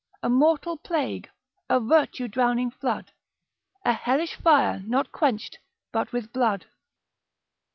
A 0.23 0.31
mortal 0.31 0.77
plague, 0.77 1.29
a 1.69 1.79
virtue 1.79 2.27
drowning 2.27 2.71
flood, 2.71 3.11
A 3.85 3.93
hellish 3.93 4.33
fire 4.33 4.79
not 4.79 5.11
quenched 5.11 5.59
but 5.91 6.11
with 6.11 6.33
blood. 6.33 6.65